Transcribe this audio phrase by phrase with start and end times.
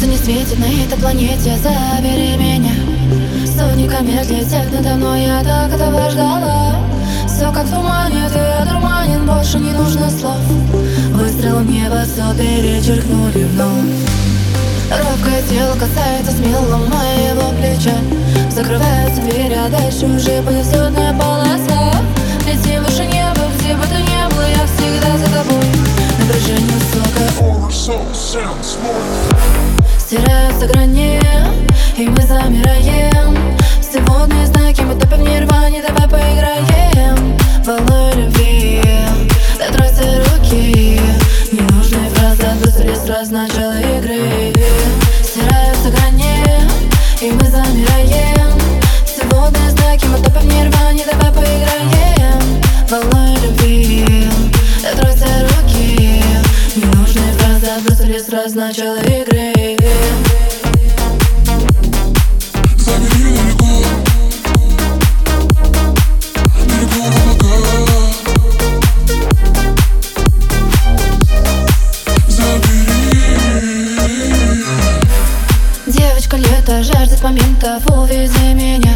[0.00, 1.58] Солнце не светит на этой планете.
[1.62, 2.72] Забери меня.
[3.44, 5.24] Сотни комет летят надо мной.
[5.24, 6.76] Я так этого ждала.
[7.26, 9.26] Все как в тумане, ты одурманен.
[9.26, 10.38] Больше не нужно слов.
[11.12, 14.08] Выстрел в небо, все перечеркнули вновь.
[14.90, 17.98] Робкое тело касается смело моего плеча.
[18.50, 21.92] Закрываются двери, а дальше уже понесетная полоса.
[22.46, 25.66] Лети выше неба, где бы ты ни был, я всегда за тобой.
[26.18, 27.28] Напряжение высокое
[30.10, 31.20] Стираются грани,
[31.96, 33.49] и мы замираем
[57.70, 59.76] Фразы отбросили сразу начало игры.
[75.86, 78.94] Девочка лето жаждет моментов, увези меня.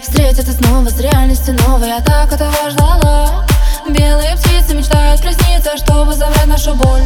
[0.00, 3.44] Встретиться снова с реальностью новой, я так этого ждала
[3.88, 7.02] Белые птицы мечтают присниться, чтобы забрать нашу боль.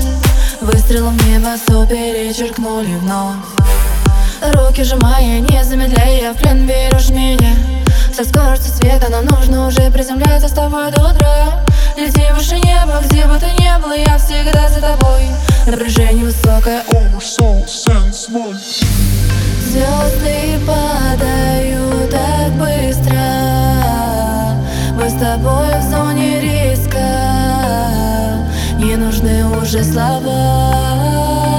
[0.61, 3.37] Выстрелом небо все перечеркнули вновь
[4.55, 7.55] Руки сжимая, не замедляя, в плен берешь меня.
[8.13, 11.65] Со скоростью света нам нужно уже приземляться с тобой до утра.
[11.97, 15.23] Лети выше неба, где бы ты ни был, я всегда за тобой.
[15.67, 16.83] Напряжение высокое,
[19.71, 21.82] Звезды падают
[29.63, 31.55] уже слова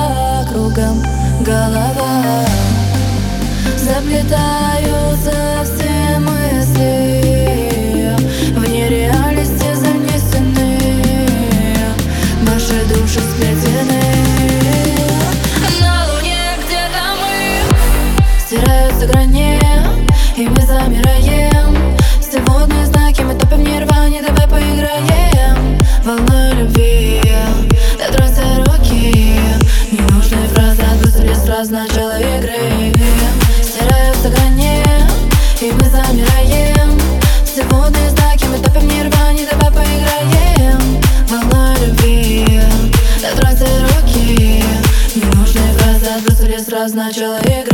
[0.49, 1.01] Кругом
[1.41, 2.45] голова.
[3.77, 8.13] Заплетаются все мысли
[8.55, 10.77] В нереальности занесены.
[12.41, 14.03] Наши души сплетены.
[15.81, 17.33] На луне где-то мы
[18.45, 19.52] Стираются грани,
[31.63, 32.91] сразу начало игры
[33.61, 34.83] Стираются грани,
[35.61, 36.99] и мы замираем.
[37.45, 41.01] Все водные знаки, мы топим в нирване Давай поиграем.
[41.29, 42.61] Волной любви
[43.21, 44.63] Дотройся руки.
[45.15, 47.72] Ненужные фразы отбросили сразу начало игры